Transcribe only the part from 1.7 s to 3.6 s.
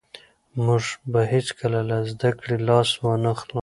له زده کړې لاس ونه اخلو.